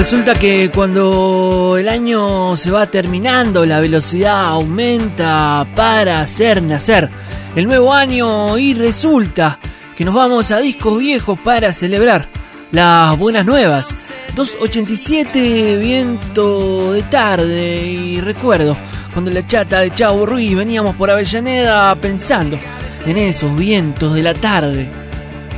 [0.00, 7.10] Resulta que cuando el año se va terminando, la velocidad aumenta para hacer nacer
[7.54, 9.58] el nuevo año y resulta
[9.94, 12.30] que nos vamos a discos viejos para celebrar
[12.72, 13.94] las buenas nuevas.
[14.36, 18.78] 287 viento de tarde y recuerdo
[19.12, 22.58] cuando la chata de Chavo Ruiz veníamos por Avellaneda pensando
[23.04, 24.88] en esos vientos de la tarde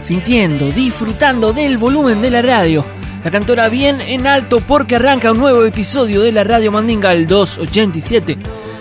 [0.00, 3.01] sintiendo, disfrutando del volumen de la radio.
[3.24, 7.28] La cantora bien en alto porque arranca un nuevo episodio de la Radio Mandinga el
[7.28, 8.36] 287,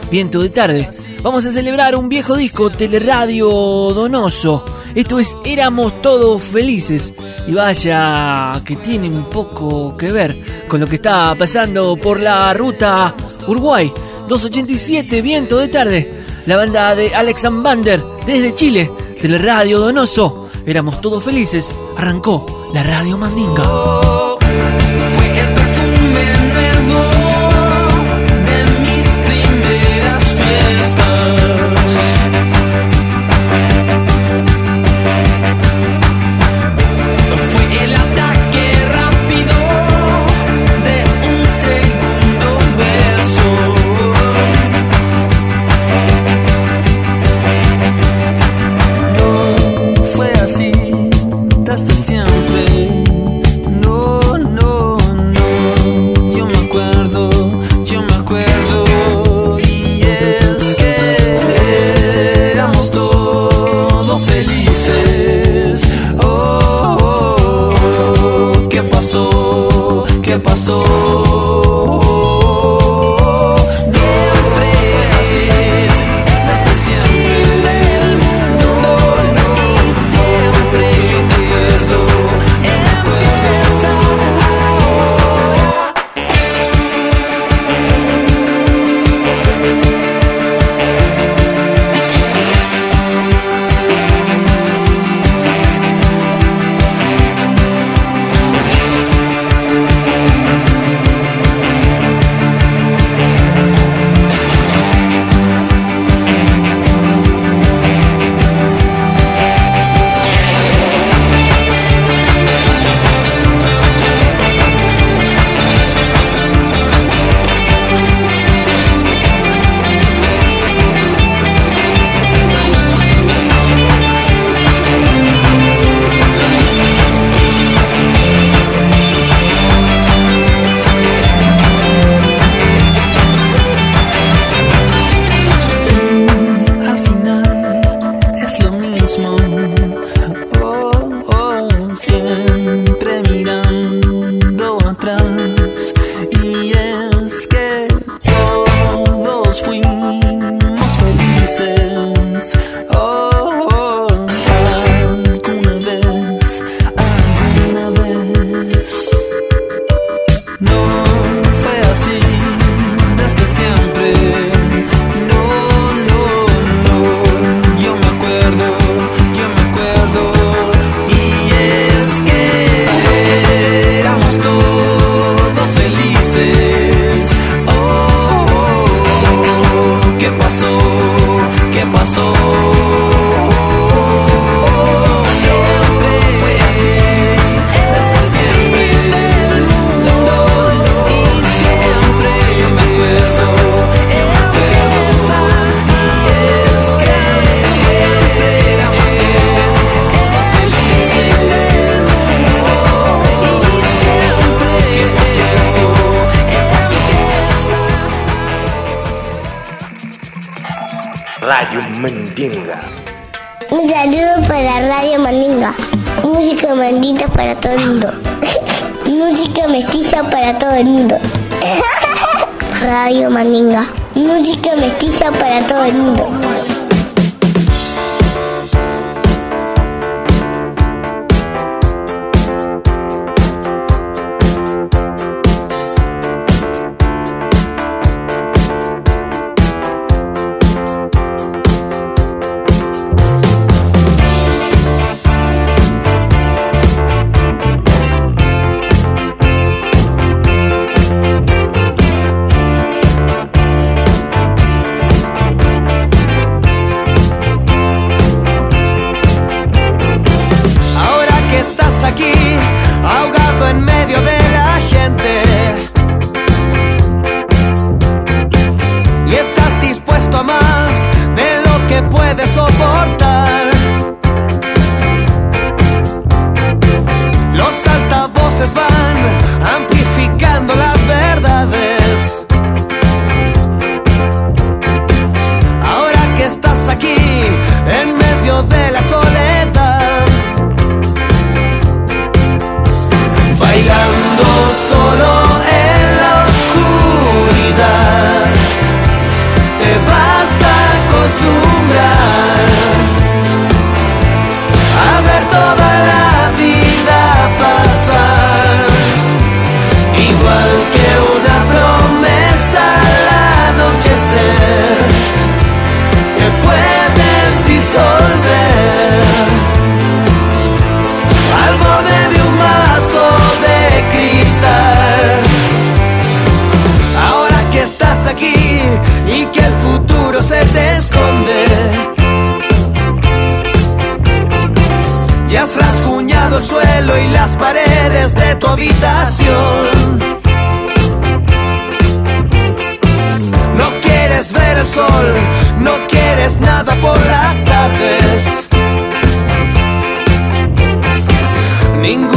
[0.10, 0.90] viento de tarde.
[1.22, 4.66] Vamos a celebrar un viejo disco Teleradio Donoso.
[4.96, 7.14] Esto es Éramos Todos Felices.
[7.48, 12.52] Y vaya que tiene un poco que ver con lo que está pasando por la
[12.56, 13.14] ruta
[13.48, 13.94] Uruguay.
[14.28, 16.24] 287, viento de tarde.
[16.48, 18.92] La banda de Alex Bander desde Chile,
[19.22, 20.50] Teleradio Donoso.
[20.66, 21.78] Éramos todos felices.
[21.96, 24.31] Arrancó la Radio Mandinga.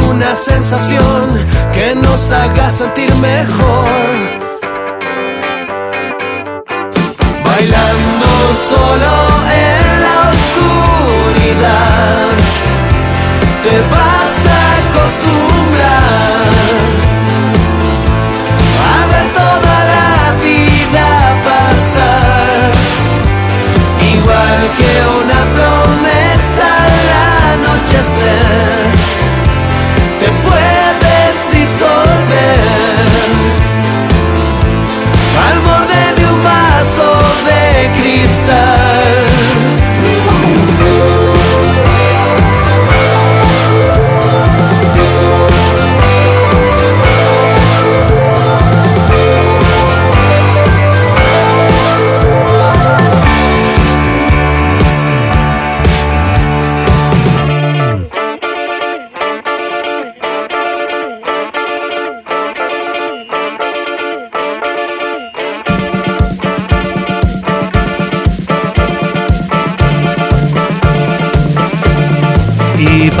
[0.09, 1.25] una sensación
[1.73, 3.85] que nos haga sentir mejor.
[7.45, 8.29] Bailando
[8.69, 9.13] solo
[9.67, 12.27] en la oscuridad,
[13.63, 14.14] te vas.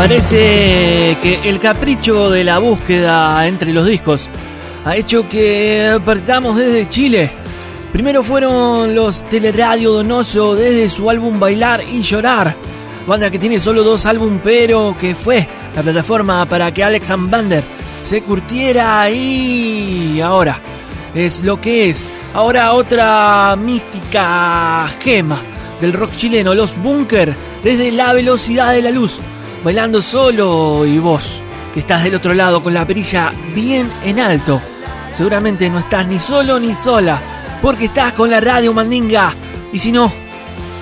[0.07, 4.29] Parece que el capricho de la búsqueda entre los discos
[4.85, 7.31] ha hecho que partamos desde Chile.
[7.91, 12.55] Primero fueron los Teleradio Donoso desde su álbum Bailar y Llorar,
[13.07, 17.63] banda que tiene solo dos álbumes pero que fue la plataforma para que Alex Bander
[18.03, 20.59] se curtiera y ahora
[21.15, 22.11] es lo que es.
[22.35, 25.39] Ahora otra mística gema
[25.81, 29.19] del rock chileno, los Bunker, desde la velocidad de la luz
[29.65, 31.41] bailando solo y vos,
[31.73, 34.61] que estás del otro lado con la perilla bien en alto.
[35.11, 37.19] Seguramente no estás ni solo ni sola,
[37.63, 39.33] porque estás con la Radio Mandinga.
[39.73, 40.13] Y si no,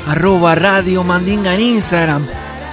[0.06, 2.28] arroba Radio Mandinga en Instagram.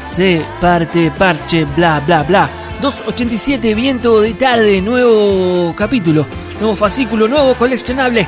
[0.09, 2.51] Se parte, parche, bla, bla, bla.
[2.83, 6.27] 287 Viento de Tarde, nuevo capítulo,
[6.59, 8.27] nuevo fascículo, nuevo coleccionable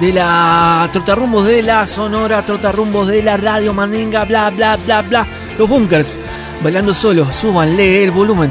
[0.00, 5.26] de la Trotarrumbos de la Sonora, Trotarrumbos de la Radio Mandinga, bla, bla, bla, bla.
[5.58, 6.20] Los bunkers
[6.62, 8.50] bailando solo, súbanle el volumen.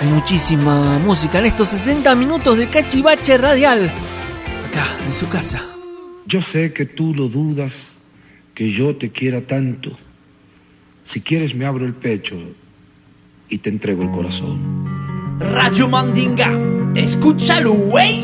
[0.00, 3.90] Hay muchísima música en estos 60 minutos de cachivache radial.
[4.68, 5.62] Acá, en su casa.
[6.26, 7.72] Yo sé que tú lo dudas,
[8.54, 9.96] que yo te quiera tanto.
[11.12, 12.36] Si quieres me abro el pecho
[13.48, 15.38] y te entrego el corazón.
[15.38, 16.50] Radio Mandinga,
[16.94, 18.14] escúchalo, güey.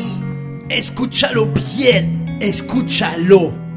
[0.69, 3.68] Escúchalo bien, escúchalo.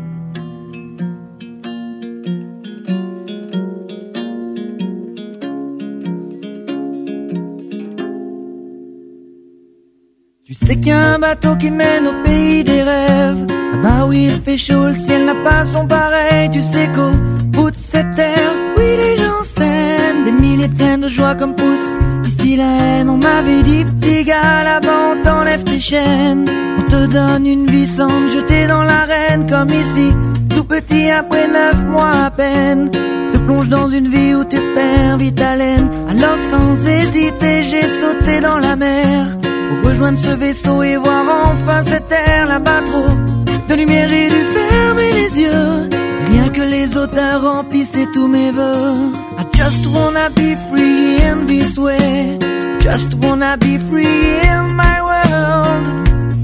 [10.73, 13.47] C'est qu'il y a un bateau qui mène au pays des rêves.
[13.73, 16.49] Là-bas où il fait chaud, le ciel n'a pas son pareil.
[16.51, 17.11] Tu sais qu'au
[17.49, 20.25] bout de cette terre, oui, les gens s'aiment.
[20.25, 23.11] Des milliers de de joie comme poussent ici la haine.
[23.11, 26.49] On m'avait dit, petit gars, là-bas on t'enlève tes chaînes.
[26.79, 30.11] On te donne une vie sans jeter dans l'arène comme ici.
[30.49, 32.91] Tout petit après neuf mois à peine.
[33.31, 35.91] Te plonge dans une vie où tu perds vite haleine.
[36.09, 39.42] Alors sans hésiter, j'ai sauté dans la mer.
[40.03, 43.07] Rejoindre ce vaisseau et voir enfin cette terre là-bas trop
[43.69, 45.89] de lumière, j'ai dû fermer les yeux.
[46.29, 49.13] Rien que les odeurs remplissaient tous mes voeux.
[49.39, 52.37] I just wanna be free in this way.
[52.81, 55.87] Just wanna be free in my world.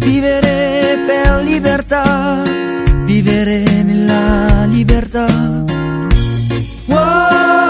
[0.04, 2.04] Vivere per libertà.
[3.06, 5.26] Vivere nella libertà.
[6.88, 7.67] Alors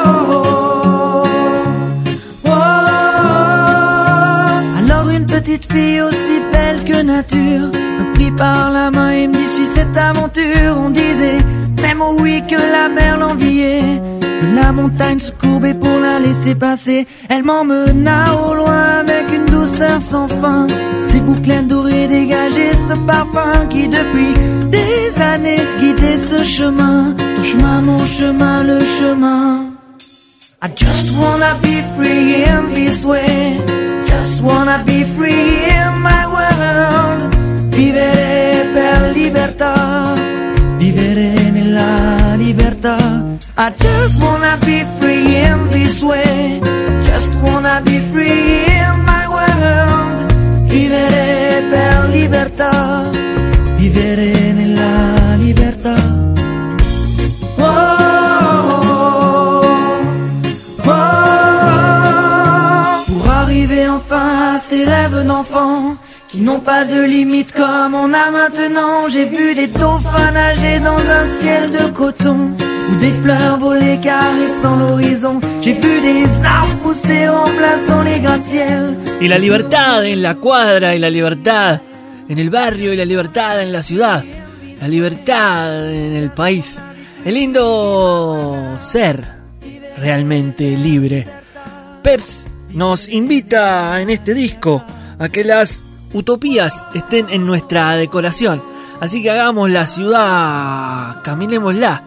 [7.36, 10.76] me prit par la main et me dit suis cette aventure.
[10.76, 11.38] On disait
[11.82, 16.54] même au oui que la mer l'enviait, que la montagne se courbait pour la laisser
[16.54, 17.06] passer.
[17.28, 20.66] Elle m'emmena au loin avec une douceur sans fin.
[21.06, 24.34] Ses boucles dorées dégageaient ce parfum qui depuis
[24.70, 27.14] des années guidait ce chemin.
[27.36, 29.64] Ton chemin, mon chemin, le chemin.
[30.60, 33.56] I just wanna be free in this way.
[34.04, 37.07] Just wanna be free in my world.
[39.28, 40.14] Libertà.
[40.78, 42.96] Vivere nella libertà.
[43.58, 46.58] I just wanna be free in this way.
[47.02, 50.32] Just wanna be free in my world.
[50.70, 53.10] Vivere per libertà.
[53.76, 55.96] Vivere nella libertà.
[57.58, 57.98] Oh.
[63.06, 68.30] Pour arriver enfin à ces rêves d'enfant qui n'ont pas de limite comme on a
[68.30, 69.08] maintenant.
[69.08, 72.52] J'ai vu des dauphins nager dans un ciel de coton
[72.90, 75.40] ou des fleurs voler caressant l'horizon.
[75.62, 78.96] J'ai vu des arbres pousser remplaçant les gratte-ciel.
[79.20, 81.80] Y la libertad en la cuadra y la libertad
[82.28, 84.22] en el barrio y la libertad en la ciudad.
[84.80, 86.80] La libertad en el país.
[87.24, 89.24] Es lindo ser
[89.96, 91.26] realmente libre.
[92.02, 94.82] Peps nos invita en este disco
[95.18, 98.62] a que las utopías estén en nuestra decoración.
[99.00, 102.02] Así que hagamos la ciudad, caminémosla.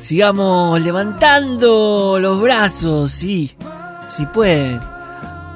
[0.00, 3.52] Sigamos levantando los brazos, sí,
[4.08, 4.80] si pueden.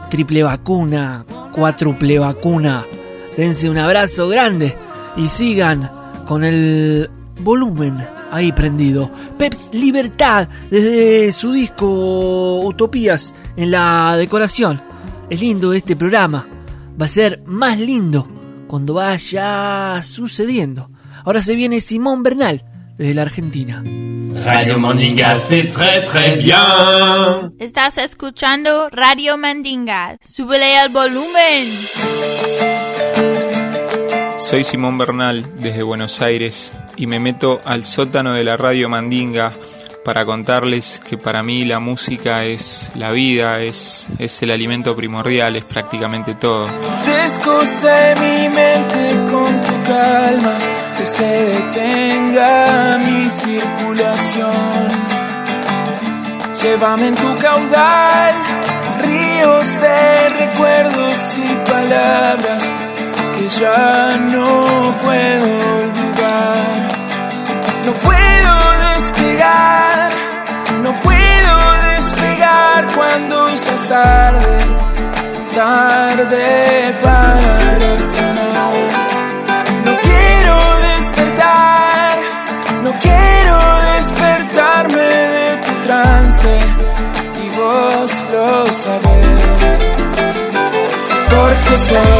[0.08, 2.84] Triple vacuna, cuádruple vacuna.
[3.36, 4.76] Dense un abrazo grande
[5.16, 5.90] y sigan
[6.26, 7.98] con el volumen
[8.30, 9.10] ahí prendido.
[9.36, 14.80] Peps Libertad desde su disco Utopías en la decoración.
[15.28, 16.46] Es lindo este programa.
[17.00, 18.26] Va a ser más lindo
[18.66, 20.90] cuando vaya sucediendo.
[21.24, 22.64] Ahora se viene Simón Bernal
[22.96, 23.84] desde la Argentina.
[24.44, 27.54] Radio Mandinga, c'est très très bien.
[27.60, 30.18] Estás escuchando Radio Mandinga.
[30.20, 31.68] Súbele al volumen.
[34.36, 39.52] Soy Simón Bernal desde Buenos Aires y me meto al sótano de la Radio Mandinga
[40.08, 45.54] para contarles que para mí la música es la vida, es, es el alimento primordial,
[45.54, 46.66] es prácticamente todo.
[47.04, 50.56] Descose mi mente con tu calma,
[50.96, 54.88] que se detenga mi circulación.
[56.62, 58.34] Llévame en tu caudal,
[59.04, 62.62] ríos de recuerdos y palabras
[63.36, 66.88] que ya no puedo olvidar.
[67.84, 68.77] No puedo
[70.82, 71.54] no puedo
[71.92, 74.58] despegar cuando ya es tarde,
[75.54, 78.72] tarde para reaccionar.
[79.84, 80.56] No quiero
[80.90, 82.18] despertar,
[82.82, 83.58] no quiero
[83.94, 86.58] despertarme de tu trance
[87.44, 89.78] y vos lo sabes,
[91.30, 92.17] porque sos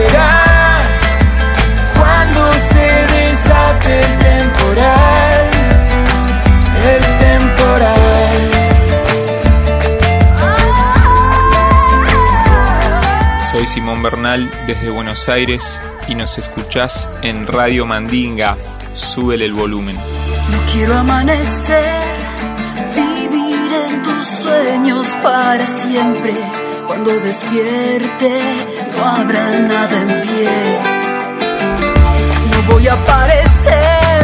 [0.00, 0.80] florecerá
[1.98, 5.50] cuando se desate el temporal.
[6.86, 8.50] El temporal.
[13.50, 18.56] Soy Simón Bernal desde Buenos Aires y nos escuchás en Radio Mandinga.
[18.94, 19.96] Súbele el volumen.
[19.96, 22.00] No quiero amanecer,
[22.94, 26.34] vivir en tus sueños para siempre.
[26.86, 28.40] Cuando despierte,
[29.00, 30.78] no habrá nada en pie.
[32.50, 34.22] No voy a aparecer,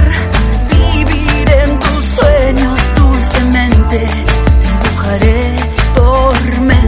[0.71, 4.07] vivir en tus sueños dulcemente.
[4.63, 5.57] Dibujaré
[5.95, 6.86] tormentas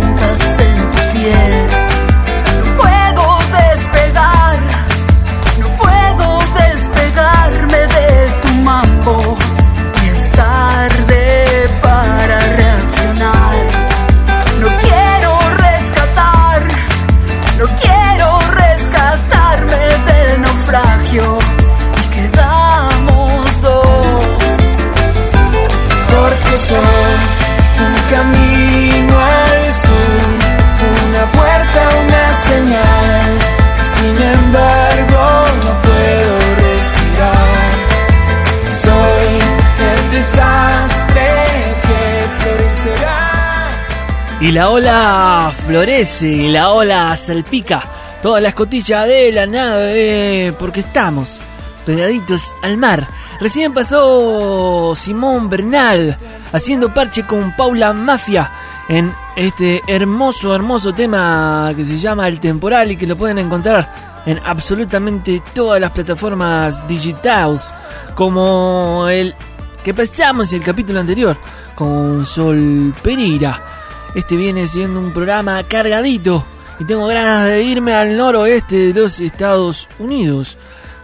[44.40, 47.82] Y la ola florece, y la ola salpica
[48.22, 51.40] toda la escotilla de la nave, porque estamos
[51.84, 53.08] pegaditos al mar.
[53.40, 56.16] Recién pasó Simón Bernal
[56.52, 58.50] haciendo parche con Paula Mafia
[58.88, 63.92] en este hermoso, hermoso tema que se llama El Temporal y que lo pueden encontrar
[64.24, 67.74] en absolutamente todas las plataformas digitales,
[68.14, 69.34] como el
[69.82, 71.36] que pasamos el capítulo anterior
[71.74, 73.77] con Sol Pereira.
[74.14, 76.44] Este viene siendo un programa cargadito
[76.80, 80.56] y tengo ganas de irme al noroeste de los Estados Unidos.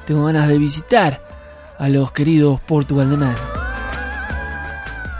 [0.07, 1.21] Tengo ganas de visitar
[1.79, 3.35] a los queridos Portugal de Man.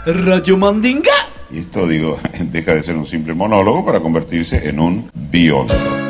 [0.05, 1.11] Radio Mandinga.
[1.51, 2.19] Y esto, digo,
[2.51, 6.04] deja de ser un simple monólogo para convertirse en un biólogo.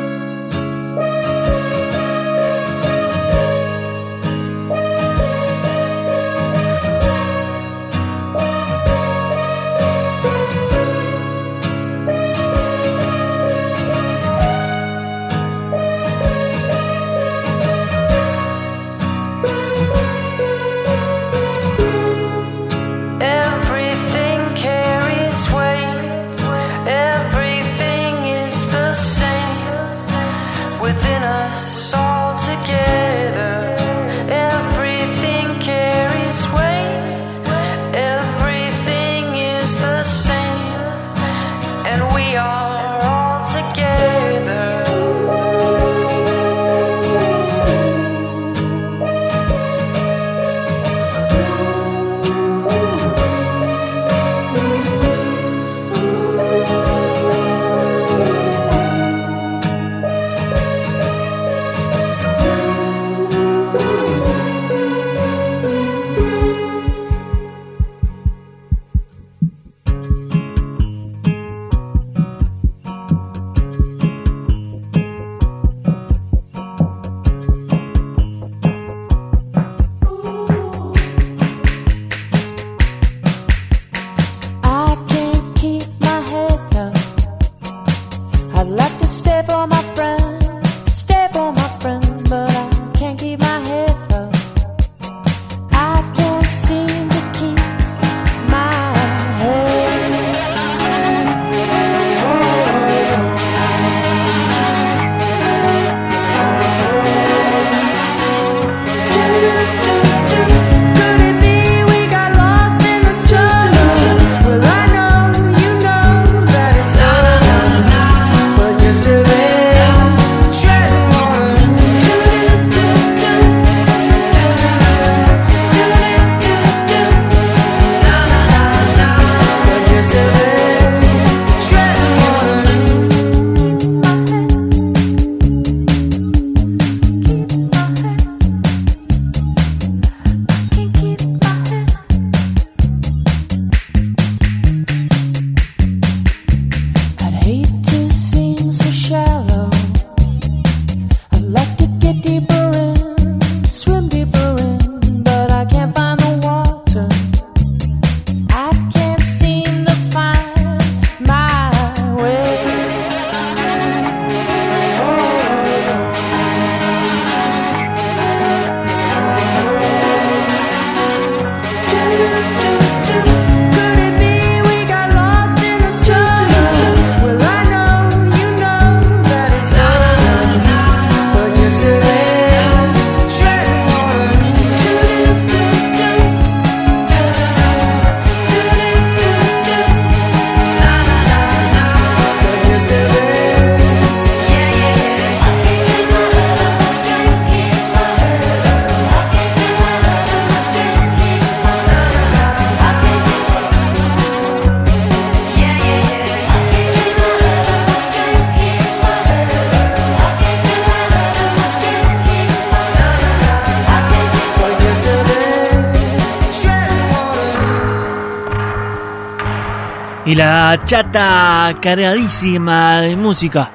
[220.84, 223.70] Chata cargadísima de música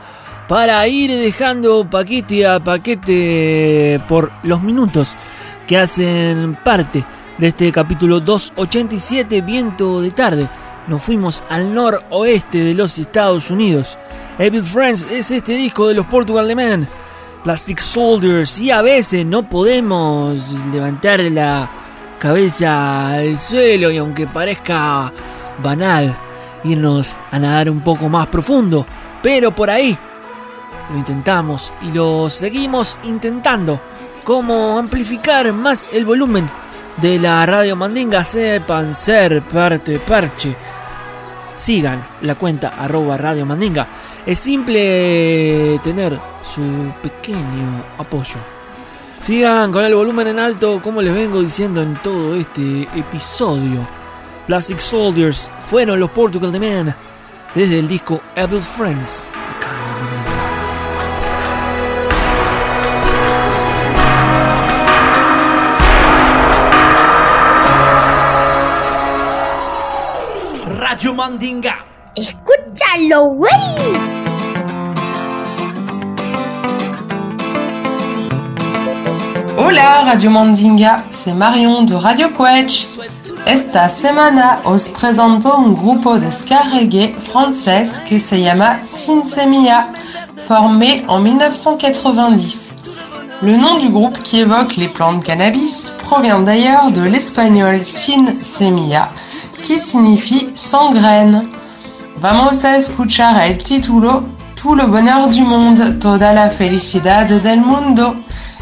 [0.48, 5.16] para ir dejando paquete a paquete por los minutos
[5.68, 7.04] que hacen parte
[7.38, 10.50] de este capítulo 287 Viento de tarde.
[10.88, 13.98] Nos fuimos al noroeste de los Estados Unidos.
[14.38, 16.88] Evil Friends es este disco de los Portugal The Man.
[17.44, 21.70] Plastic Soldiers y a veces no podemos levantar la
[22.20, 25.12] cabeza al suelo y aunque parezca
[25.64, 26.16] banal
[26.64, 28.86] irnos a nadar un poco más profundo,
[29.22, 29.98] pero por ahí
[30.92, 33.80] lo intentamos y lo seguimos intentando.
[34.24, 36.50] Cómo amplificar más el volumen
[36.98, 38.24] de la radio Mandinga.
[38.24, 40.56] Sepan ser parte parche.
[41.56, 43.88] Sigan la cuenta arroba radio Mandinga.
[44.26, 46.62] Es simple tener su
[47.02, 48.38] pequeño apoyo.
[49.20, 54.01] Sigan con el volumen en alto, como les vengo diciendo en todo este episodio.
[54.48, 56.96] Plastic Soldiers fueron los Portugal The Man
[57.56, 59.30] desde el disco Evil Friends.
[70.66, 71.86] Radio Mandinga.
[72.16, 73.52] Escúchalo, güey.
[79.58, 82.88] Hola Radio Mandinga, c'est Marion de Radio Quetch.
[83.46, 89.90] Esta semana os presento un grupo de ska reggae francés que se llama Sinsemia,
[90.48, 92.74] formé en 1990.
[93.42, 99.10] Le nom du groupe qui évoque les plantes cannabis provient d'ailleurs de l'espagnol sin semilla,
[99.64, 101.50] qui signifie sans graines.
[102.18, 104.24] Vamos a escuchar el título
[104.56, 108.16] Tout le bonheur du monde, toda la felicidad del mundo,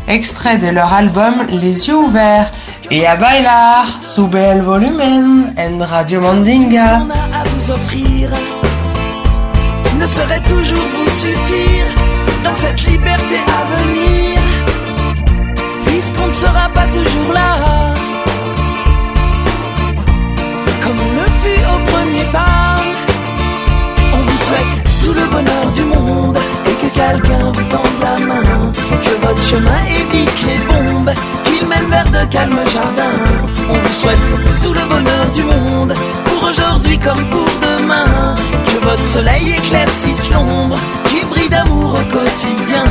[0.09, 2.51] extrait de leur album Les yeux ouverts.
[2.91, 6.95] Et à bailar, sube el volumen en Radio Mandinga.
[6.95, 8.31] à vous offrir
[9.99, 11.85] ne saurait toujours vous suffire
[12.43, 14.39] dans cette liberté à venir,
[15.85, 17.93] puisqu'on ne sera pas toujours là.
[20.81, 22.75] Comme on le fut au premier pas,
[24.13, 26.48] on vous souhaite tout le bonheur du monde
[26.81, 28.71] que quelqu'un vous tende la main,
[29.03, 31.11] que votre chemin évite les bombes,
[31.43, 33.19] qu'il mène vers de calmes jardins.
[33.69, 34.25] On vous souhaite
[34.63, 35.93] tout le bonheur du monde
[36.25, 38.35] pour aujourd'hui comme pour demain,
[38.67, 42.85] que votre soleil éclaircisse l'ombre, qu'il brille d'amour au quotidien.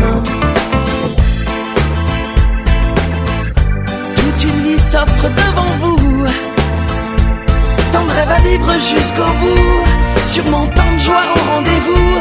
[4.17, 6.27] Toute une vie s'offre devant vous,
[7.93, 12.21] tant de rêves à vivre jusqu'au bout, sûrement tant de joie au rendez-vous,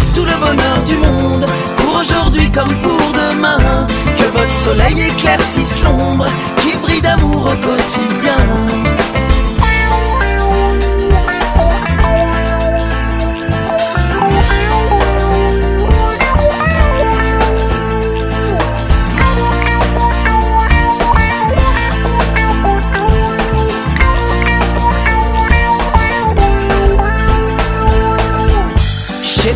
[0.13, 1.45] tout le bonheur du monde
[1.77, 3.85] pour aujourd'hui comme pour demain.
[4.17, 6.25] Que votre soleil éclaircisse l'ombre,
[6.61, 8.37] qu'il brille d'amour au quotidien.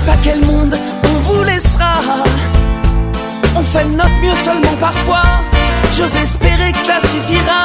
[0.06, 0.45] Pas quel
[3.76, 5.24] fait notre mieux seulement parfois.
[5.96, 7.64] J'ose espérer que cela suffira.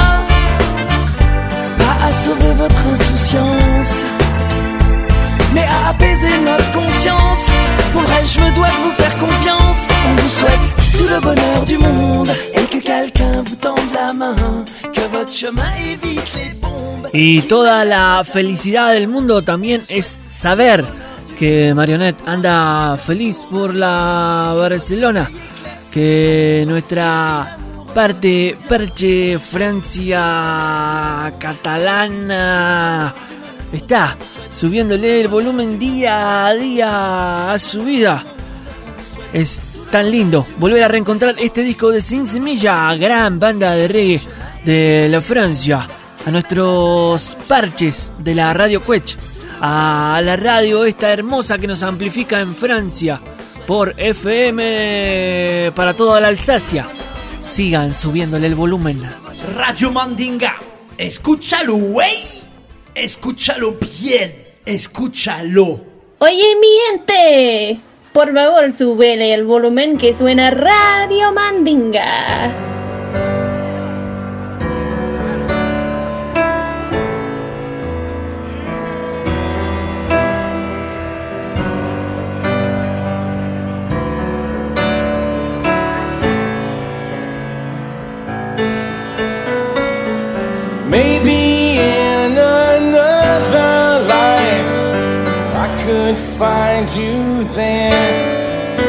[1.77, 3.93] Pas à sauver votre insouciance,
[5.53, 7.43] mais à apaiser notre conscience.
[7.93, 9.81] Pour le je me dois de vous faire confiance.
[10.07, 14.35] On vous souhaite tout le bonheur du monde et que quelqu'un vous tende la main.
[14.93, 17.07] Que votre chemin évite les bombes.
[17.13, 20.85] Y toda la felicidad del mundo también es saber
[21.37, 25.29] que Marionette anda feliz por la Barcelona,
[25.91, 27.57] que nuestra
[27.93, 33.13] parte perche Francia catalana
[33.73, 34.15] está
[34.49, 38.23] subiéndole el volumen día a día a su vida.
[39.33, 44.21] Es tan lindo volver a reencontrar este disco de Sin Semilla, gran banda de reggae
[44.63, 45.87] de la Francia,
[46.25, 49.17] a nuestros parches de la Radio Quech,
[49.59, 53.19] a la radio esta hermosa que nos amplifica en Francia
[53.71, 56.87] por FM para toda la Alsacia.
[57.45, 59.01] Sigan subiéndole el volumen.
[59.55, 60.57] Radio Mandinga.
[60.97, 62.17] Escúchalo, güey.
[62.93, 64.43] Escúchalo bien.
[64.65, 65.79] escúchalo.
[66.19, 67.79] Oye, mi gente,
[68.11, 72.70] por favor, súbele el volumen que suena Radio Mandinga.
[96.11, 98.81] I find you there.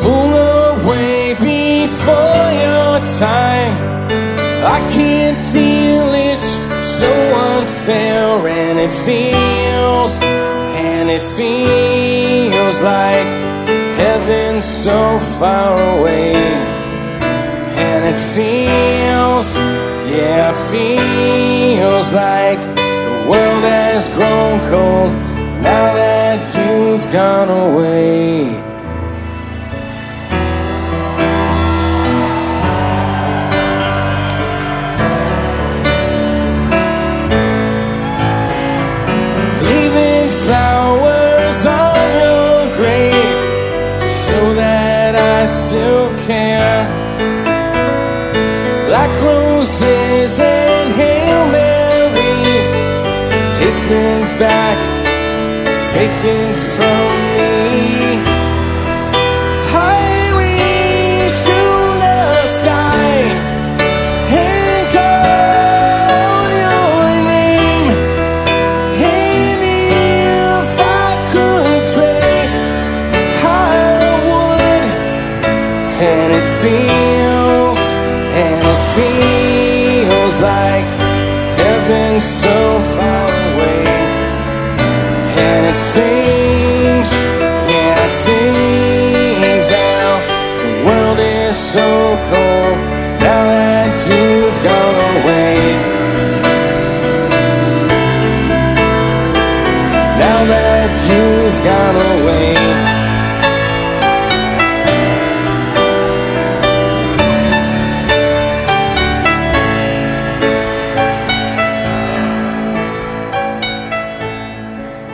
[0.00, 0.32] Pull
[0.78, 3.74] away before your time.
[4.62, 6.40] I can't deal it
[6.80, 7.10] so
[7.56, 10.16] unfair, and it feels,
[10.78, 13.26] and it feels like
[13.98, 16.34] heaven so far away.
[17.88, 19.56] And it feels,
[20.06, 25.29] yeah, it feels like the world has grown cold
[25.62, 28.69] now that you've gone away.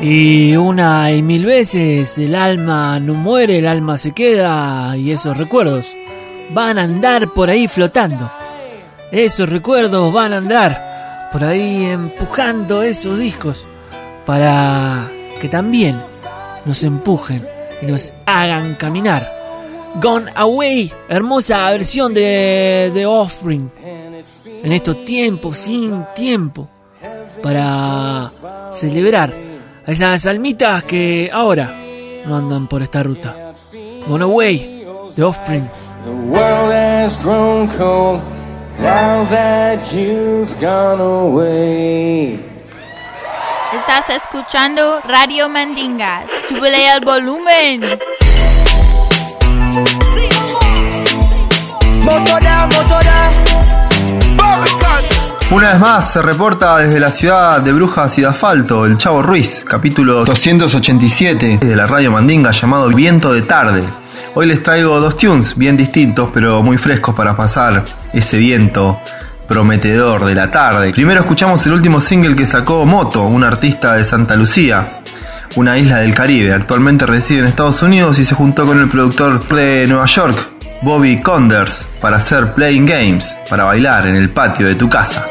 [0.08, 5.36] Y una y mil veces el alma no muere, el alma se queda y esos
[5.36, 5.84] recuerdos
[6.50, 8.30] van a andar por ahí flotando.
[9.10, 13.66] Esos recuerdos van a andar por ahí empujando esos discos
[14.24, 15.08] para
[15.40, 15.96] que también
[16.64, 17.44] nos empujen
[17.82, 19.28] y nos hagan caminar.
[20.00, 23.72] Gone Away, hermosa versión de The Offspring.
[24.62, 26.68] En estos tiempos, sin tiempo,
[27.42, 28.30] para
[28.70, 29.45] celebrar
[29.86, 31.72] a esas almitas que ahora
[32.26, 33.52] no andan por esta ruta.
[34.08, 35.68] Gone Away, The Offspring.
[36.04, 38.20] The world has grown cold
[38.78, 42.40] now that you've gone away.
[43.74, 46.24] Estás escuchando Radio Mandinga.
[46.48, 47.98] Súbele el volumen.
[55.48, 59.22] Una vez más se reporta desde la ciudad de Brujas y de Asfalto el Chavo
[59.22, 63.84] Ruiz, capítulo 287 de la radio Mandinga llamado Viento de Tarde.
[64.34, 68.98] Hoy les traigo dos tunes bien distintos pero muy frescos para pasar ese viento
[69.46, 70.92] prometedor de la tarde.
[70.92, 75.00] Primero escuchamos el último single que sacó Moto, un artista de Santa Lucía,
[75.54, 76.54] una isla del Caribe.
[76.54, 81.20] Actualmente reside en Estados Unidos y se juntó con el productor de Nueva York, Bobby
[81.20, 85.24] Conders, para hacer Playing Games, para bailar en el patio de tu casa.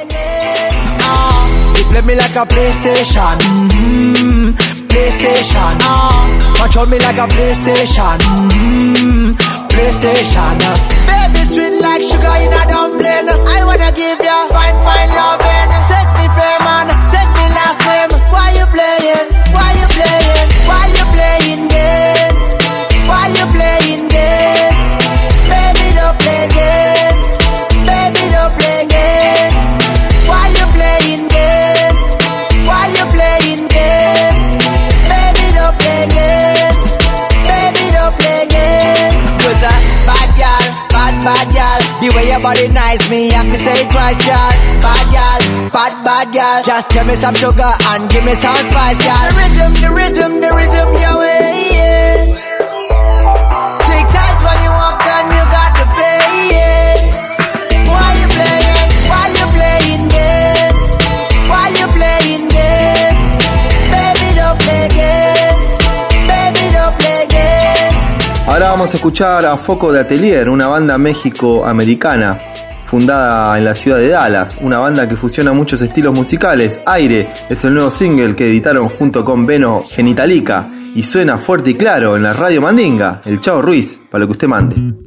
[46.65, 49.13] Just give me some sugar and give me some spice, yeah.
[49.29, 52.25] The rhythm, the rhythm, the rhythm, your way, yeah.
[53.85, 57.85] Take tight when you walk and you got the face, yeah.
[57.85, 58.89] Why you playing?
[59.05, 60.87] Why you playing games?
[61.45, 63.29] Why you playing games?
[63.93, 65.69] Baby, don't play games.
[66.25, 68.47] Baby, don't play games.
[68.47, 72.54] Ahora vamos a escuchar a Foco de Atelier, una banda México-americana
[72.95, 76.79] fundada en la ciudad de Dallas, una banda que fusiona muchos estilos musicales.
[76.85, 81.73] Aire es el nuevo single que editaron junto con Beno Genitalica y suena fuerte y
[81.73, 85.04] claro en la radio Mandinga, el Chavo Ruiz, para lo que usted mande.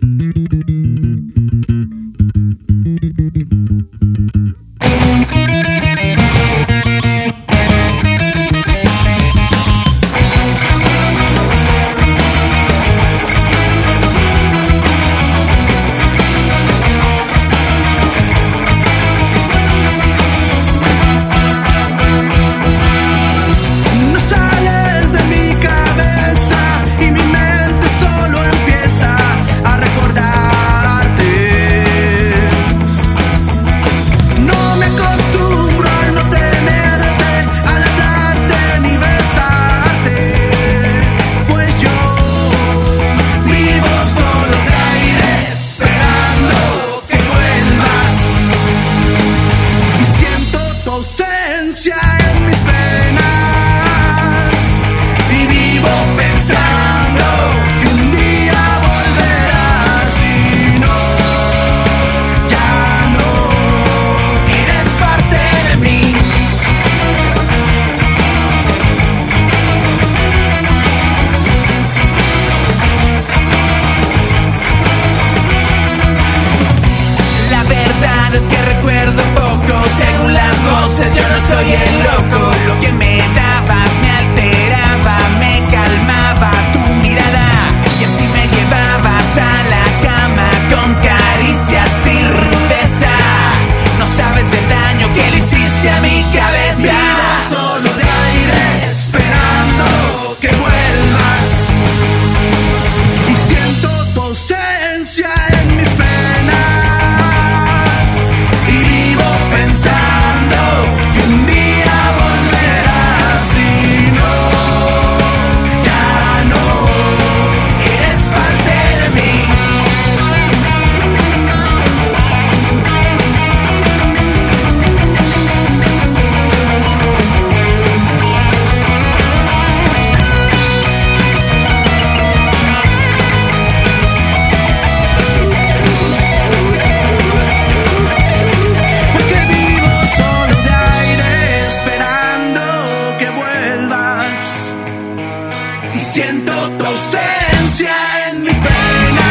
[146.78, 147.94] Tu ausencia
[148.28, 149.27] en mis penas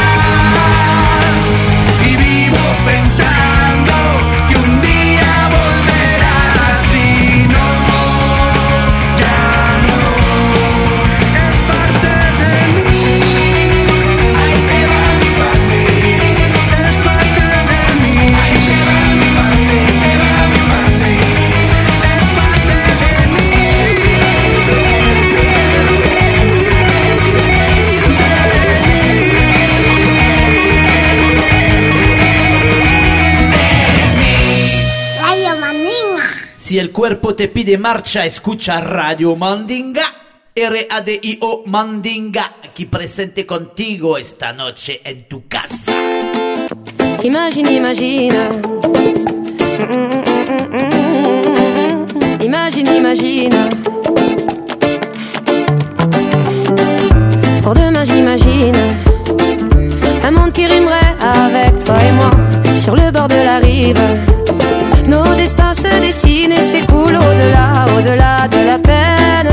[36.98, 40.16] cuerpo te pide marcha, escucha Radio Mandinga.
[40.56, 45.92] R-A-D-I-O Mandinga, aquí presente contigo esta noche en tu casa.
[47.22, 48.50] Imagine, imagine.
[52.42, 53.70] Imagine, imagine.
[57.62, 58.76] Pour demain, j'imagine
[60.24, 62.32] un monde qui rimerait avec toi et moi
[62.84, 64.02] sur le bord de la rive.
[65.08, 66.87] Nos destins se dessinent et s'écoulent
[67.38, 69.52] au-delà, au-delà de la peine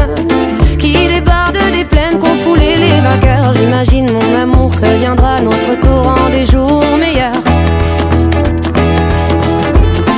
[0.78, 3.52] qui déborde des plaines qu'ont foulé les vainqueurs.
[3.52, 7.42] J'imagine mon amour que viendra notre tour en des jours meilleurs.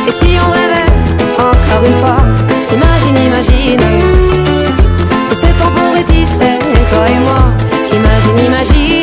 [0.08, 0.90] Et si on rêvait
[1.38, 2.20] encore une fois,
[2.76, 3.80] imagine, imagine
[5.28, 6.58] tout ce qu'on pourrait tisser,
[6.90, 7.42] toi et moi.
[7.92, 8.95] Imagine, imagine.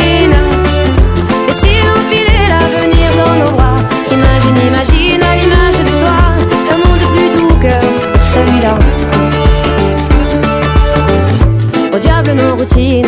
[12.35, 13.05] Nos routines,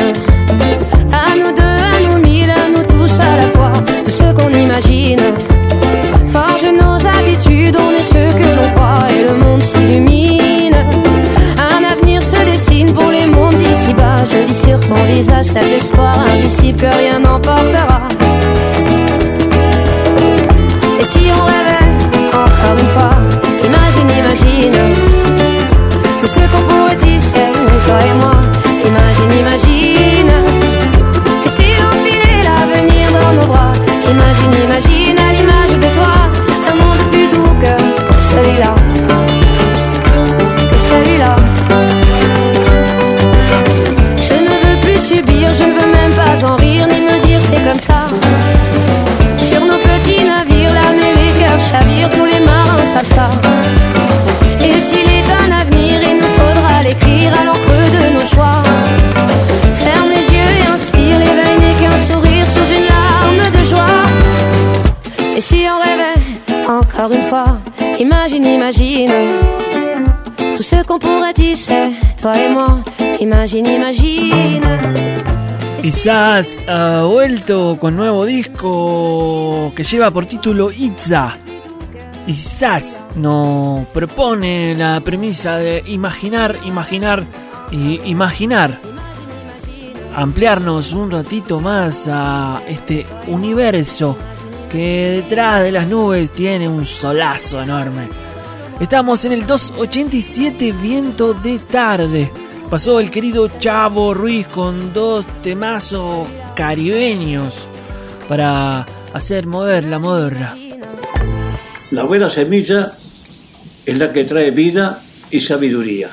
[1.12, 3.72] à nous deux, à nous mille, à nous tous à la fois,
[4.04, 5.20] tout ce qu'on imagine.
[6.28, 10.76] Forge nos habitudes, on est ce que l'on croit et le monde s'illumine.
[11.58, 14.24] Un avenir se dessine pour les mondes d'ici-bas.
[14.30, 18.02] Je lis sur ton visage cet espoir indicible que rien n'emportera.
[52.12, 53.30] tous les marins savent ça.
[54.62, 58.62] Et s'il est un avenir, il nous faudra l'écrire à l'encre de nos choix.
[59.84, 64.04] Ferme les yeux et inspire, l'éveil n'est qu'un sourire sous une larme de joie.
[65.38, 67.60] Et si on rêvait, encore une fois,
[68.00, 69.12] imagine, imagine.
[70.56, 71.58] Tout ce qu'on pourrait dire,
[72.22, 72.80] toi et moi.
[73.20, 74.66] Imagine, imagine.
[75.82, 81.38] Quizás ha ah, vuelto con nuevo disco que lleva por título Itza.
[82.26, 87.24] Quizás nos propone la premisa de imaginar, imaginar
[87.72, 88.80] y imaginar.
[90.16, 94.18] Ampliarnos un ratito más a este universo
[94.72, 98.10] que detrás de las nubes tiene un solazo enorme.
[98.80, 102.32] Estamos en el 287 Viento de Tarde.
[102.72, 107.68] Pasó el querido Chavo Ruiz con dos temazos caribeños
[108.28, 110.56] para hacer mover la moderna.
[111.96, 112.92] La buena semilla
[113.86, 115.00] es la que trae vida
[115.32, 116.10] y sabiduría.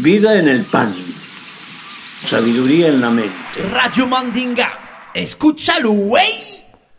[0.00, 0.92] Vida en el pan,
[2.28, 3.62] sabiduría en la mente.
[3.72, 6.32] Radio Mandinga, escúchalo, güey.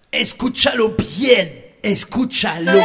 [0.09, 2.83] Escúchalo bien, escúchalo.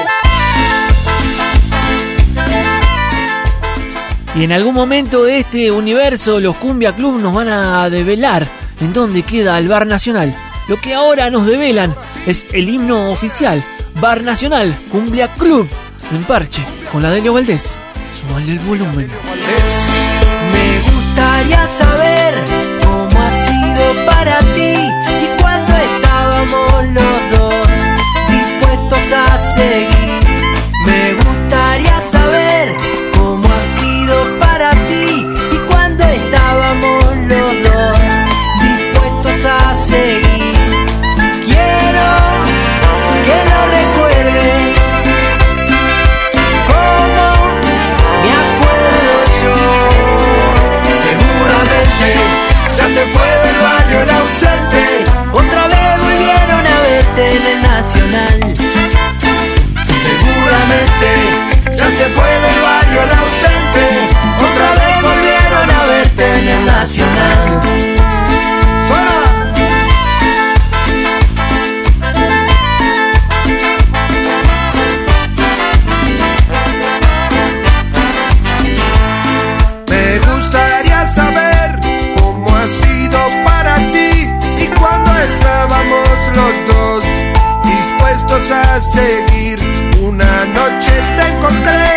[4.34, 8.48] Y en algún momento de este universo los Cumbia Club nos van a develar
[8.80, 10.34] en dónde queda el Bar Nacional.
[10.66, 11.94] Lo que ahora nos develan
[12.26, 13.64] es el himno oficial,
[14.00, 15.68] Bar Nacional, Cumbia Club,
[16.12, 17.76] en parche, con la Delio Valdés.
[18.20, 19.10] Súbale el volumen.
[20.52, 22.15] Me gustaría saber
[88.50, 89.58] a seguir.
[90.00, 91.95] Una noche te encontré,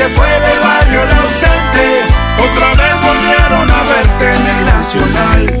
[0.00, 1.84] se fue del barrio el ausente.
[2.46, 5.58] Otra vez volvieron a verte en el Nacional.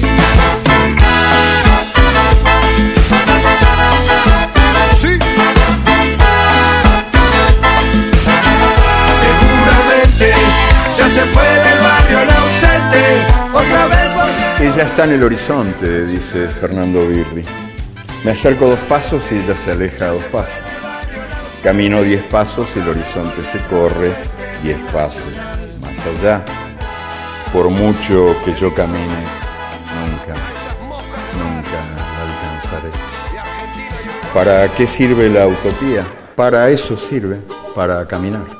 [4.98, 5.18] Sí.
[9.20, 10.32] Seguramente
[10.96, 13.02] ya se fue del barrio el ausente.
[13.52, 14.72] Otra vez volvieron.
[14.72, 17.44] Ella está en el horizonte, dice Fernando Birri.
[18.24, 20.69] Me acerco dos pasos y ella se aleja dos pasos.
[21.62, 24.14] Camino diez pasos el horizonte se corre
[24.62, 25.22] diez pasos
[25.80, 26.42] más allá.
[27.52, 29.04] Por mucho que yo camine,
[29.98, 30.34] nunca,
[31.36, 31.78] nunca
[32.22, 32.90] alcanzaré.
[34.32, 36.04] ¿Para qué sirve la utopía?
[36.34, 37.40] Para eso sirve,
[37.74, 38.59] para caminar.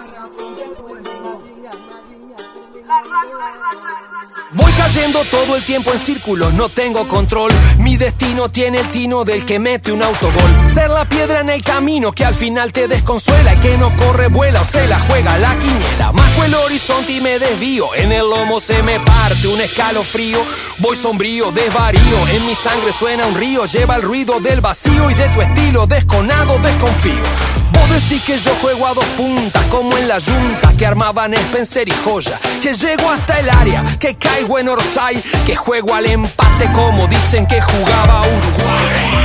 [4.93, 7.49] cayendo todo el tiempo en círculos, no tengo control.
[7.77, 10.69] Mi destino tiene el tino del que mete un autogol.
[10.69, 13.55] Ser la piedra en el camino que al final te desconsuela.
[13.55, 16.11] Y que no corre, vuela o se la juega la quiniela.
[16.11, 17.95] Masco el horizonte y me desvío.
[17.95, 20.43] En el lomo se me parte un escalofrío.
[20.79, 22.27] Voy sombrío, desvarío.
[22.33, 23.65] En mi sangre suena un río.
[23.67, 27.60] Lleva el ruido del vacío y de tu estilo desconado desconfío.
[27.71, 31.87] Vos decís que yo juego a dos puntas, como en la yunta que armaban Spencer
[31.87, 32.39] y Joya.
[32.61, 37.45] Que llego hasta el área, que caigo en Orsay, que juego al empate como dicen
[37.45, 39.21] que jugaba Uruguay.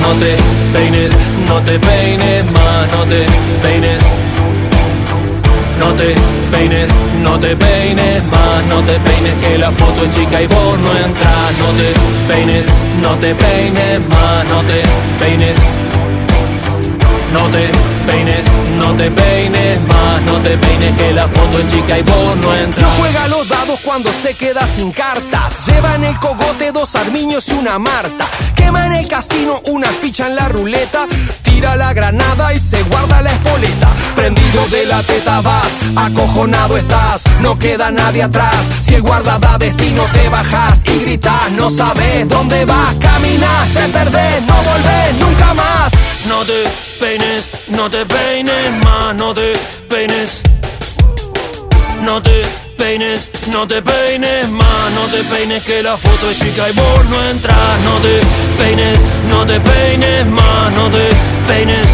[0.00, 0.36] No te
[0.72, 1.12] peines,
[1.46, 3.26] no te peines más, no te
[3.62, 3.98] peines
[5.80, 6.14] no te
[6.52, 6.90] peines,
[7.22, 10.90] no te peines más, no te peines que la foto es chica y vos no
[11.06, 12.66] entras, no te peines,
[13.00, 14.82] no te peines más, no te
[15.18, 15.56] peines.
[17.32, 17.70] No te
[18.06, 18.44] peines,
[18.76, 22.54] no te peines más, no te peines que la foto es chica y vos no
[22.54, 22.82] entras.
[22.82, 25.66] No juega los dados cuando se queda sin cartas.
[25.66, 28.26] Lleva en el cogote dos armiños y una marta.
[28.54, 31.06] Quema en el casino una ficha en la ruleta.
[31.60, 33.94] Tira la granada y se guarda la espoleta.
[34.16, 37.24] Prendido de la teta vas, acojonado estás.
[37.40, 38.66] No queda nadie atrás.
[38.80, 41.52] Si el guarda da destino te bajas y gritas.
[41.58, 45.92] No sabes dónde vas, caminas, te perdés, no volvés nunca más.
[46.28, 46.64] No te
[46.98, 49.52] peines, no te peines más, no te
[49.90, 50.40] peines.
[52.00, 52.42] No te
[52.90, 57.04] peines, no te peines más, no te peines que la foto es chica y vos
[57.08, 57.78] no entras.
[57.84, 58.20] No te
[58.60, 61.08] peines, no te peines más, no te
[61.46, 61.86] peines.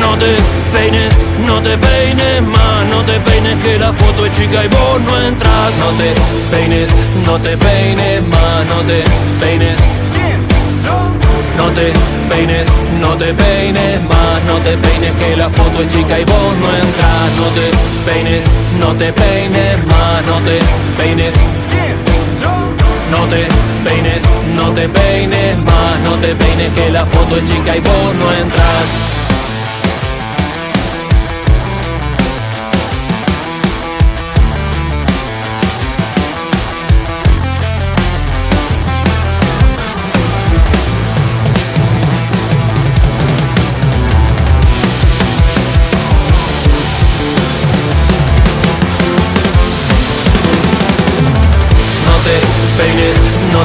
[0.00, 0.34] No te
[0.72, 1.12] peines,
[1.46, 5.20] no te peines más, no te peines que la foto es chica y vos no
[5.20, 5.74] entras.
[5.76, 6.10] No te
[6.56, 6.88] peines,
[7.26, 9.04] no te peines más, no te
[9.40, 9.76] peines.
[11.58, 11.92] No te
[12.30, 12.68] peines,
[13.00, 16.68] no te peines más, no te peines que la foto es chica y vos no
[16.70, 17.28] entras.
[17.36, 17.66] No te
[18.08, 18.44] peines,
[18.78, 20.58] no te peines más, no te
[20.96, 21.34] peines.
[23.10, 23.46] No te
[23.84, 24.22] peines,
[24.54, 28.32] no te peines más, no te peines que la foto es chica y vos no
[28.32, 29.27] entras.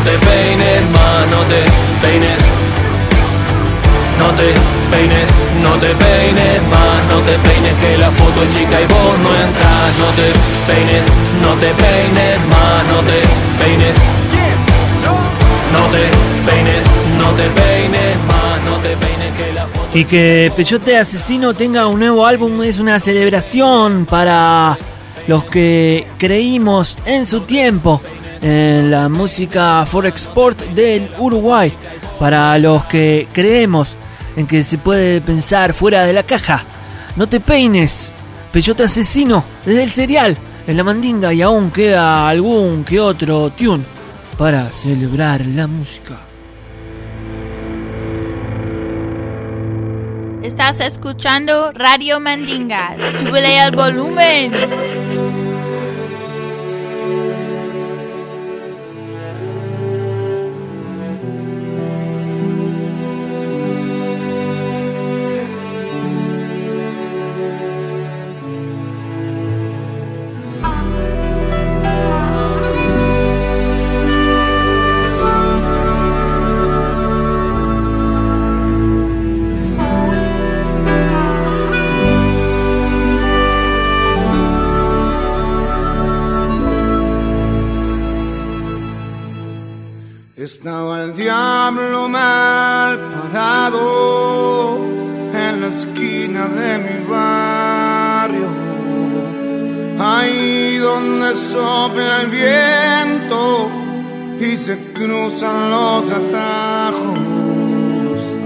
[0.03, 1.59] Te peines más, no te
[2.01, 2.43] peines.
[4.19, 4.53] No te
[4.91, 5.29] peines,
[5.63, 9.35] no te peines más, no te peines que la foto es chica y vos no
[9.35, 9.89] entras.
[9.99, 10.27] No te
[10.71, 11.05] peines,
[11.41, 13.19] no te peines más, no te
[13.63, 13.95] peines.
[15.73, 16.05] No te
[16.45, 16.85] peines,
[17.17, 21.87] no te peines más, no te peines que la foto Y que Peyote Asesino tenga
[21.87, 24.77] un nuevo álbum es una celebración para
[25.25, 28.01] los que creímos en su tiempo
[28.43, 31.73] en la música for export del Uruguay,
[32.19, 33.97] para los que creemos
[34.35, 36.63] en que se puede pensar fuera de la caja.
[37.15, 38.11] No te peines,
[38.51, 40.37] Peyote Asesino, desde el serial,
[40.67, 43.83] en la mandinga y aún queda algún que otro tune
[44.37, 46.19] para celebrar la música.
[50.43, 52.97] Estás escuchando Radio Mandinga.
[53.17, 54.51] Súbele al volumen.
[101.53, 103.69] Sopla el viento
[104.39, 107.19] y se cruzan los atajos.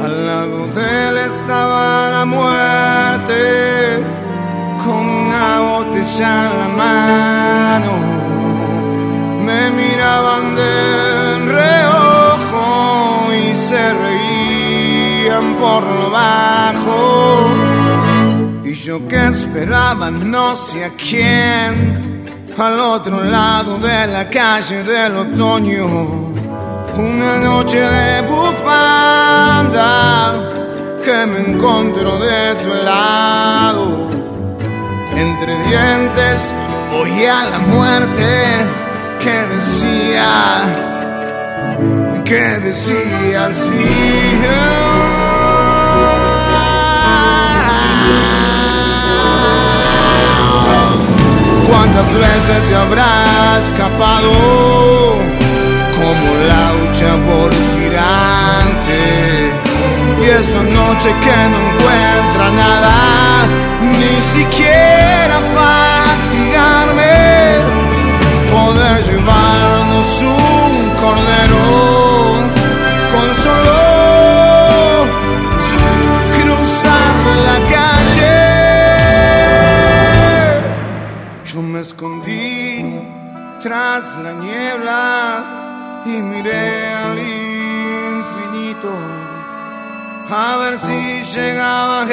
[0.04, 3.42] Al lado de él estaba la muerte
[4.84, 8.18] con una botella en la mano
[9.48, 17.48] me miraban de reojo y se reían por lo bajo.
[18.66, 21.76] Y yo que esperaba no sé a quién,
[22.58, 25.86] al otro lado de la calle del otoño,
[26.98, 29.94] una noche de bufanda
[31.04, 34.10] que me encontró de su lado.
[35.16, 36.52] Entre dientes
[37.00, 38.66] oía la muerte
[39.22, 40.64] que decía,
[42.26, 44.18] que decía así.
[51.68, 53.24] ¿Cuántas veces te habrá
[53.64, 54.32] escapado
[55.98, 59.02] como laucha por tirante?
[60.22, 62.96] Y esta noche que no encuentra nada,
[63.82, 67.18] ni siquiera fatigarme
[68.52, 71.66] poder llevarnos un cordero
[73.12, 73.77] con solo
[81.78, 82.84] me escondí
[83.62, 88.92] tras la niebla y miré al infinito
[90.32, 92.08] a ver si llegaba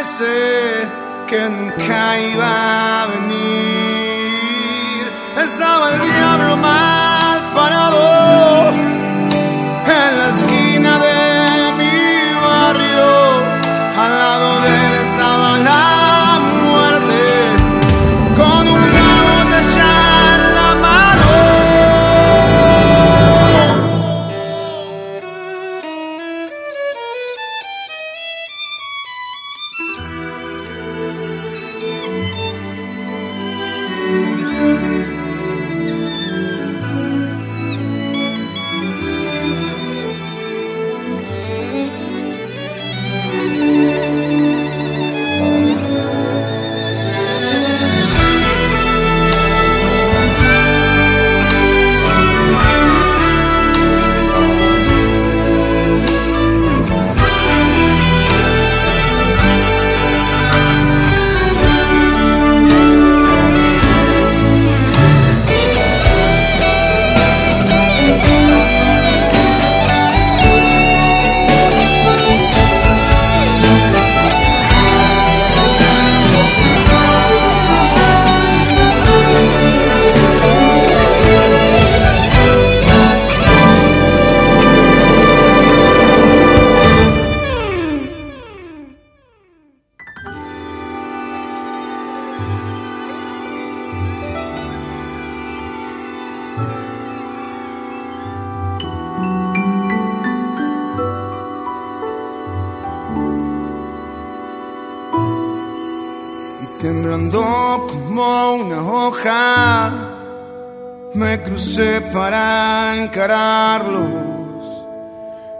[0.00, 0.88] ese
[1.28, 5.02] que nunca iba a venir.
[5.36, 6.99] Estaba el diablo más.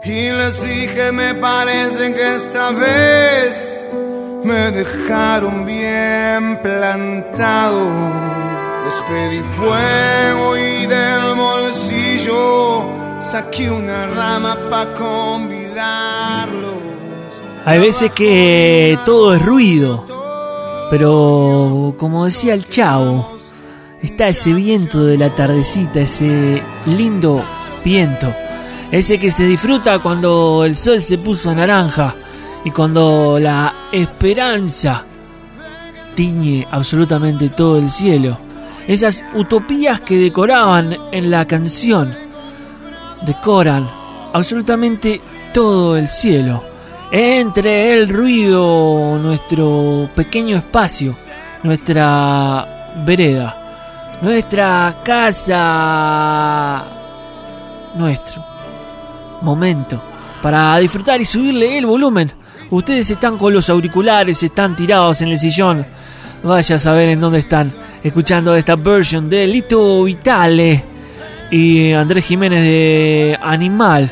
[0.04, 3.82] Y les dije me parece que esta vez
[4.44, 7.86] me dejaron bien plantado.
[8.84, 12.88] Les pedí fuego y del bolsillo
[13.20, 16.74] saqué una rama para convidarlos
[17.64, 20.06] Hay veces que todo es ruido,
[20.90, 23.39] pero como decía el chavo,
[24.02, 27.42] está ese viento de la tardecita, ese lindo
[27.84, 28.32] viento,
[28.90, 32.14] ese que se disfruta cuando el sol se puso naranja
[32.64, 35.04] y cuando la esperanza
[36.14, 38.38] tiñe absolutamente todo el cielo.
[38.86, 42.14] Esas utopías que decoraban en la canción,
[43.24, 43.88] decoran
[44.32, 45.20] absolutamente
[45.52, 46.64] todo el cielo.
[47.12, 51.14] Entre el ruido, nuestro pequeño espacio,
[51.62, 52.66] nuestra
[53.04, 53.59] vereda,
[54.22, 56.84] nuestra casa,
[57.96, 58.44] nuestro.
[59.42, 60.00] Momento.
[60.42, 62.30] Para disfrutar y subirle el volumen.
[62.70, 65.84] Ustedes están con los auriculares, están tirados en el sillón.
[66.42, 67.72] Vaya a saber en dónde están.
[68.02, 70.82] Escuchando esta version de Lito Vitale
[71.50, 74.10] y Andrés Jiménez de Animal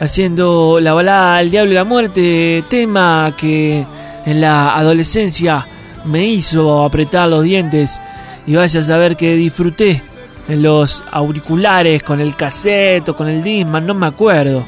[0.00, 3.84] haciendo la balada El Diablo y la Muerte, tema que
[4.24, 5.66] en la adolescencia
[6.06, 8.00] me hizo apretar los dientes
[8.50, 10.02] y vaya a saber que disfruté
[10.48, 14.64] en los auriculares con el cassette o con el Disman, no me acuerdo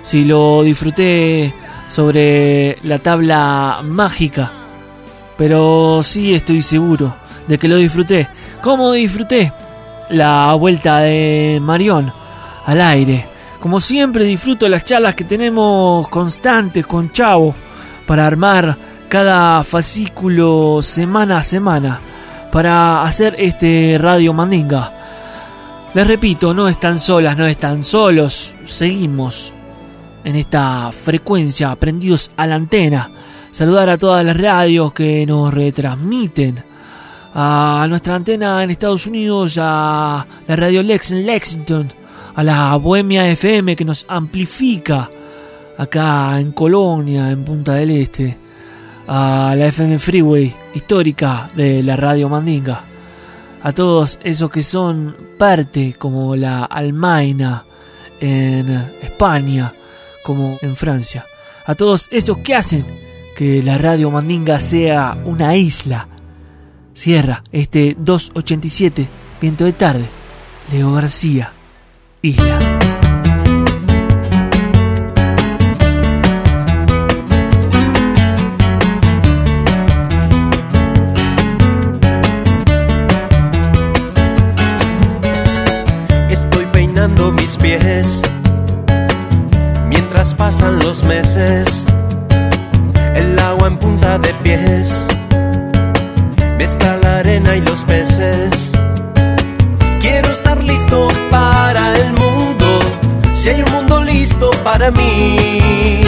[0.00, 1.52] si lo disfruté
[1.88, 4.52] sobre la tabla mágica,
[5.36, 7.16] pero sí estoy seguro
[7.48, 8.28] de que lo disfruté.
[8.62, 9.52] ¿Cómo disfruté?
[10.10, 12.12] La vuelta de Marión
[12.64, 13.26] al aire.
[13.58, 17.56] Como siempre disfruto las charlas que tenemos constantes con Chavo
[18.06, 18.76] para armar
[19.08, 22.00] cada fascículo semana a semana
[22.52, 24.92] para hacer este Radio Mandinga.
[25.94, 29.52] Les repito, no están solas, no están solos, seguimos
[30.24, 33.10] en esta frecuencia, prendidos a la antena.
[33.50, 36.62] Saludar a todas las radios que nos retransmiten.
[37.34, 41.92] A nuestra antena en Estados Unidos, a la radio Lex en Lexington,
[42.34, 45.08] a la Bohemia FM que nos amplifica
[45.78, 48.36] acá en Colonia, en Punta del Este,
[49.06, 52.82] a la FM Freeway histórica de la radio Mandinga,
[53.62, 57.64] a todos esos que son parte como la Almaina
[58.20, 58.68] en
[59.02, 59.72] España,
[60.22, 61.24] como en Francia,
[61.66, 62.84] a todos esos que hacen
[63.36, 66.08] que la radio Mandinga sea una isla.
[66.94, 69.06] Cierra este 287,
[69.40, 70.06] viento de tarde,
[70.72, 71.52] Leo García,
[72.22, 72.75] Isla.
[89.88, 91.84] Mientras pasan los meses.
[93.14, 95.08] El agua en punta de pies
[96.58, 98.72] mezcla la arena y los peces.
[100.00, 102.66] Quiero estar listo para el mundo,
[103.32, 106.02] si hay un mundo listo para mí.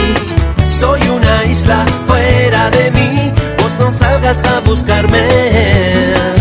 [0.64, 6.37] Soy una isla fuera de mí, vos no salgas a buscarme.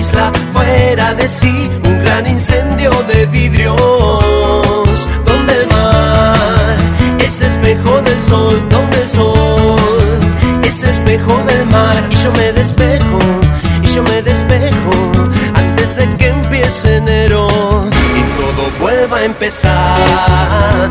[0.00, 3.76] Isla fuera de sí, un gran incendio de vidrios,
[5.26, 6.76] donde el mar
[7.18, 10.18] es espejo del sol, donde el sol
[10.62, 13.18] es espejo del mar y yo me despejo,
[13.82, 14.90] y yo me despejo
[15.52, 17.46] antes de que empiece enero
[18.20, 20.88] y todo vuelva a empezar.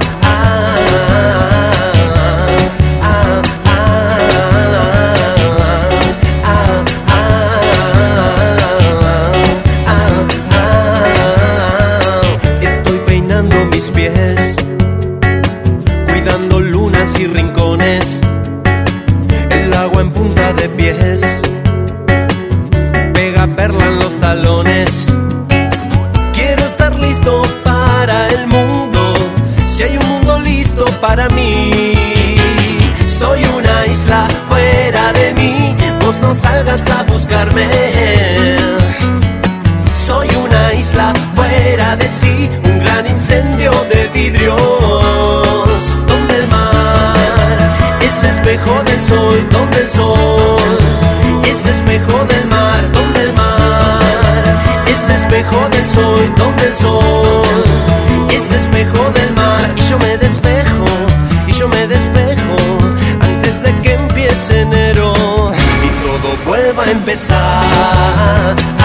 [67.00, 68.79] Empezar.